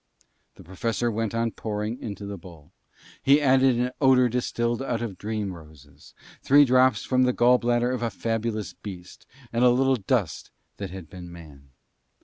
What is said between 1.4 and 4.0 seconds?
pouring into the bowl. He added an